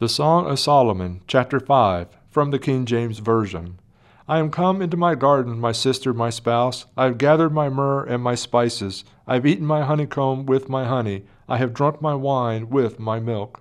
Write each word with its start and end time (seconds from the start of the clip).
The 0.00 0.08
Song 0.08 0.50
of 0.50 0.58
Solomon, 0.58 1.20
chapter 1.28 1.60
5, 1.60 2.08
from 2.28 2.50
the 2.50 2.58
King 2.58 2.84
James 2.84 3.20
Version. 3.20 3.78
I 4.26 4.40
am 4.40 4.50
come 4.50 4.82
into 4.82 4.96
my 4.96 5.14
garden, 5.14 5.60
my 5.60 5.70
sister, 5.70 6.12
my 6.12 6.30
spouse. 6.30 6.86
I 6.96 7.04
have 7.04 7.16
gathered 7.16 7.52
my 7.52 7.68
myrrh 7.68 8.02
and 8.02 8.20
my 8.20 8.34
spices. 8.34 9.04
I 9.28 9.34
have 9.34 9.46
eaten 9.46 9.64
my 9.64 9.84
honeycomb 9.84 10.46
with 10.46 10.68
my 10.68 10.84
honey. 10.84 11.26
I 11.48 11.58
have 11.58 11.72
drunk 11.72 12.02
my 12.02 12.16
wine 12.16 12.70
with 12.70 12.98
my 12.98 13.20
milk. 13.20 13.60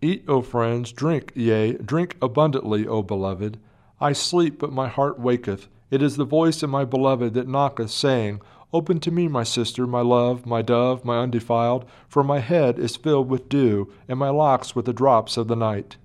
Eat, 0.00 0.24
O 0.26 0.40
friends, 0.40 0.90
drink, 0.90 1.32
yea, 1.34 1.74
drink 1.74 2.16
abundantly, 2.22 2.86
O 2.86 3.02
beloved. 3.02 3.60
I 4.00 4.14
sleep, 4.14 4.58
but 4.58 4.72
my 4.72 4.88
heart 4.88 5.20
waketh. 5.20 5.68
It 5.90 6.00
is 6.00 6.16
the 6.16 6.24
voice 6.24 6.62
of 6.62 6.70
my 6.70 6.86
beloved 6.86 7.34
that 7.34 7.46
knocketh, 7.46 7.90
saying, 7.90 8.40
Open 8.74 9.00
to 9.00 9.10
me, 9.10 9.28
my 9.28 9.42
sister, 9.42 9.86
my 9.86 10.00
love, 10.00 10.46
my 10.46 10.62
dove, 10.62 11.04
my 11.04 11.18
undefiled, 11.18 11.84
for 12.08 12.24
my 12.24 12.38
head 12.38 12.78
is 12.78 12.96
filled 12.96 13.28
with 13.28 13.50
dew, 13.50 13.92
and 14.08 14.18
my 14.18 14.30
locks 14.30 14.74
with 14.74 14.86
the 14.86 14.94
drops 14.94 15.36
of 15.36 15.46
the 15.46 15.56
night. 15.56 15.98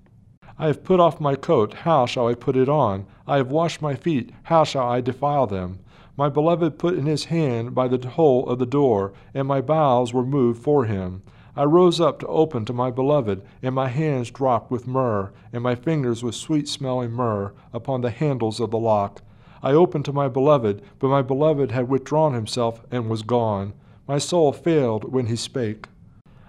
I 0.59 0.68
have 0.68 0.83
put 0.83 1.00
off 1.00 1.21
my 1.21 1.36
coat, 1.36 1.73
how 1.73 2.06
shall 2.06 2.28
I 2.28 2.33
put 2.33 2.57
it 2.57 2.68
on? 2.68 3.06
I 3.25 3.37
have 3.37 3.51
washed 3.51 3.82
my 3.82 3.95
feet, 3.95 4.32
how 4.43 4.65
shall 4.65 4.89
I 4.89 5.00
defile 5.00 5.47
them? 5.47 5.79
My 6.18 6.28
beloved 6.28 6.78
put 6.78 6.95
in 6.95 7.06
his 7.06 7.25
hand 7.25 7.73
by 7.73 7.87
the 7.87 8.06
hole 8.06 8.45
of 8.50 8.59
the 8.59 8.65
door, 8.65 9.14
and 9.34 9.47
my 9.47 9.61
bowels 9.61 10.14
were 10.14 10.25
moved 10.25 10.61
for 10.61 10.84
him. 10.84 11.21
I 11.56 11.64
rose 11.64 12.01
up 12.01 12.20
to 12.20 12.28
open 12.28 12.65
to 12.65 12.73
my 12.73 12.92
beloved, 12.92 13.43
and 13.64 13.75
my 13.75 13.87
hands 13.87 14.29
dropped 14.29 14.71
with 14.71 14.87
myrrh, 14.87 15.31
and 15.54 15.64
my 15.64 15.75
fingers 15.75 16.21
with 16.21 16.36
sweet 16.36 16.68
smelling 16.68 17.14
myrrh 17.14 17.54
upon 17.71 18.01
the 18.01 18.11
handles 18.11 18.59
of 18.59 18.71
the 18.71 18.78
lock. 18.78 19.21
I 19.61 19.71
opened 19.71 20.06
to 20.06 20.14
my 20.14 20.28
beloved, 20.28 20.82
but 21.00 21.10
my 21.10 21.21
beloved 21.21 21.71
had 21.71 21.89
withdrawn 21.89 22.34
himself 22.34 22.82
and 22.92 23.10
was 23.10 23.21
gone. 23.24 23.74
My 24.07 24.18
soul 24.18 24.54
failed 24.54 25.11
when 25.11 25.25
he 25.28 25.36
spake. 25.36 25.88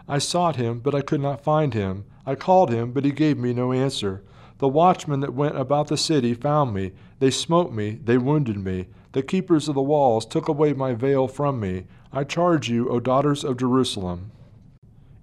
I 0.07 0.19
sought 0.19 0.57
him, 0.57 0.81
but 0.81 0.95
I 0.95 1.01
could 1.01 1.21
not 1.21 1.43
find 1.43 1.75
him. 1.75 2.05
I 2.25 2.35
called 2.35 2.71
him, 2.71 2.93
but 2.93 3.05
he 3.05 3.11
gave 3.11 3.39
me 3.39 3.53
no 3.53 3.73
answer. 3.73 4.23
The 4.59 4.69
watchmen 4.69 5.21
that 5.21 5.35
went 5.35 5.57
about 5.57 5.89
the 5.89 5.97
city 5.97 6.35
found 6.35 6.75
me. 6.75 6.93
They 7.19 7.31
smote 7.31 7.73
me, 7.73 7.99
they 8.03 8.19
wounded 8.19 8.59
me. 8.59 8.87
The 9.13 9.23
keepers 9.23 9.69
of 9.69 9.75
the 9.75 9.83
walls 9.83 10.27
took 10.27 10.49
away 10.49 10.73
my 10.73 10.95
veil 10.95 11.29
from 11.29 11.61
me. 11.61 11.85
I 12.13 12.25
charge 12.25 12.69
you, 12.69 12.89
O 12.89 13.01
daughters 13.01 13.45
of 13.45 13.57
Jerusalem. 13.57 14.33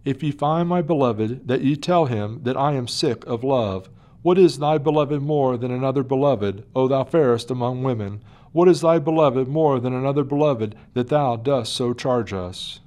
If 0.04 0.22
ye 0.22 0.32
find 0.32 0.70
my 0.70 0.82
beloved, 0.82 1.48
that 1.48 1.62
ye 1.62 1.76
tell 1.76 2.06
him 2.06 2.42
that 2.44 2.58
I 2.58 2.74
am 2.74 2.88
sick 2.88 3.26
of 3.26 3.44
love. 3.44 3.90
What 4.26 4.40
is 4.40 4.58
thy 4.58 4.80
beloved 4.80 5.22
more 5.22 5.56
than 5.56 5.70
another 5.70 6.02
beloved, 6.02 6.66
O 6.76 6.88
thou 6.88 7.04
fairest 7.04 7.52
among 7.52 7.84
women? 7.84 8.24
What 8.54 8.68
is 8.68 8.82
thy 8.82 8.98
beloved 8.98 9.48
more 9.48 9.80
than 9.80 9.94
another 9.94 10.24
beloved, 10.24 10.74
that 10.96 11.10
thou 11.10 11.36
dost 11.36 11.76
so 11.76 11.94
charge 11.94 12.34
us? 12.34 12.80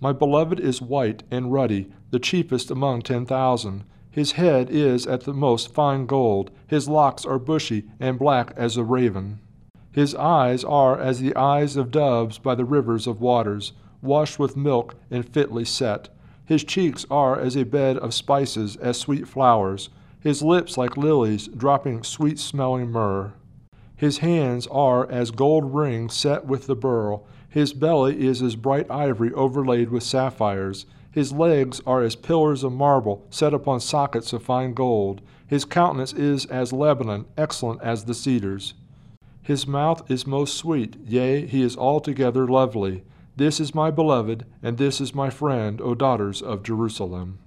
My 0.00 0.12
beloved 0.12 0.60
is 0.60 0.80
white 0.80 1.24
and 1.32 1.52
ruddy, 1.52 1.90
the 2.12 2.20
chiefest 2.20 2.70
among 2.70 3.02
ten 3.02 3.26
thousand. 3.26 3.82
His 4.08 4.38
head 4.38 4.70
is 4.70 5.04
at 5.04 5.22
the 5.22 5.34
most 5.34 5.74
fine 5.74 6.06
gold, 6.06 6.52
his 6.68 6.88
locks 6.88 7.24
are 7.24 7.40
bushy 7.40 7.86
and 7.98 8.16
black 8.16 8.52
as 8.56 8.76
a 8.76 8.84
raven. 8.84 9.40
His 9.90 10.14
eyes 10.14 10.62
are 10.62 10.96
as 10.96 11.18
the 11.18 11.34
eyes 11.34 11.76
of 11.76 11.90
doves 11.90 12.38
by 12.38 12.54
the 12.54 12.64
rivers 12.64 13.08
of 13.08 13.20
waters, 13.20 13.72
washed 14.00 14.38
with 14.38 14.56
milk 14.56 14.94
and 15.10 15.28
fitly 15.28 15.64
set. 15.64 16.08
His 16.44 16.62
cheeks 16.62 17.04
are 17.10 17.36
as 17.36 17.56
a 17.56 17.64
bed 17.64 17.96
of 17.96 18.14
spices, 18.14 18.76
as 18.76 18.96
sweet 18.96 19.26
flowers 19.26 19.88
his 20.22 20.40
lips 20.40 20.78
like 20.78 20.96
lilies, 20.96 21.48
dropping 21.48 22.04
sweet 22.04 22.38
smelling 22.38 22.90
myrrh. 22.90 23.32
His 23.96 24.18
hands 24.18 24.66
are 24.68 25.10
as 25.10 25.30
gold 25.30 25.74
rings 25.74 26.14
set 26.14 26.46
with 26.46 26.66
the 26.66 26.76
beryl. 26.76 27.26
His 27.48 27.72
belly 27.72 28.24
is 28.24 28.40
as 28.40 28.56
bright 28.56 28.90
ivory 28.90 29.32
overlaid 29.32 29.90
with 29.90 30.02
sapphires. 30.02 30.86
His 31.10 31.32
legs 31.32 31.80
are 31.86 32.02
as 32.02 32.16
pillars 32.16 32.64
of 32.64 32.72
marble 32.72 33.26
set 33.30 33.52
upon 33.52 33.80
sockets 33.80 34.32
of 34.32 34.42
fine 34.42 34.74
gold. 34.74 35.20
His 35.46 35.64
countenance 35.64 36.12
is 36.12 36.46
as 36.46 36.72
Lebanon, 36.72 37.26
excellent 37.36 37.82
as 37.82 38.04
the 38.04 38.14
cedars. 38.14 38.74
His 39.42 39.66
mouth 39.66 40.08
is 40.10 40.26
most 40.26 40.56
sweet, 40.56 40.96
yea, 41.04 41.46
he 41.46 41.62
is 41.62 41.76
altogether 41.76 42.46
lovely. 42.46 43.02
This 43.36 43.58
is 43.58 43.74
my 43.74 43.90
beloved, 43.90 44.46
and 44.62 44.78
this 44.78 45.00
is 45.00 45.14
my 45.14 45.30
friend, 45.30 45.80
O 45.80 45.94
daughters 45.94 46.40
of 46.40 46.62
Jerusalem. 46.62 47.38